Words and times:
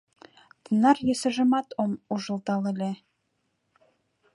Тынар 0.63 0.97
йӧсыжымат 1.07 1.67
ом 1.83 1.91
ужылдал 2.13 2.61
ыле. 2.71 2.91